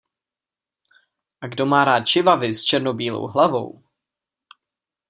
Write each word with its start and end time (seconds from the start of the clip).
A 1.41 1.47
kdo 1.47 1.65
má 1.65 1.83
rád 1.83 2.03
čivavy 2.07 2.53
s 2.53 2.63
černobílou 2.63 3.27
hlavou... 3.27 3.83